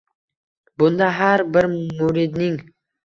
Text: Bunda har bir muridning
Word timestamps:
Bunda 0.83 1.09
har 1.19 1.39
bir 1.57 1.67
muridning 1.79 2.57